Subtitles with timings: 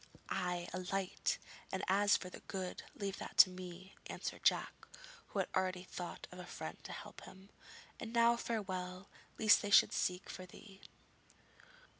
[0.31, 1.37] 'Ay, a light;
[1.71, 4.73] and as for the "good," leave that to me,' answered Jack,
[5.27, 7.49] who had already thought of a friend to help him.
[7.99, 10.81] 'And now farewell, lest they should seek for thee.'